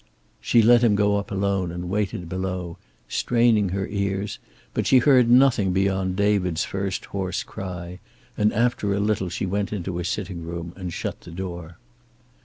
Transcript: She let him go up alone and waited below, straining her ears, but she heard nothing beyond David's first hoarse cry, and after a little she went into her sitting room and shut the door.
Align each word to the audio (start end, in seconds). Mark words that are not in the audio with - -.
She 0.41 0.63
let 0.63 0.83
him 0.83 0.95
go 0.95 1.17
up 1.17 1.29
alone 1.29 1.71
and 1.71 1.87
waited 1.87 2.27
below, 2.27 2.79
straining 3.07 3.69
her 3.69 3.85
ears, 3.85 4.39
but 4.73 4.87
she 4.87 4.97
heard 4.97 5.29
nothing 5.29 5.73
beyond 5.73 6.15
David's 6.15 6.63
first 6.63 7.05
hoarse 7.13 7.43
cry, 7.43 7.99
and 8.35 8.51
after 8.51 8.95
a 8.95 8.99
little 8.99 9.29
she 9.29 9.45
went 9.45 9.71
into 9.71 9.95
her 9.99 10.03
sitting 10.03 10.43
room 10.43 10.73
and 10.75 10.91
shut 10.91 11.21
the 11.21 11.29
door. 11.29 11.77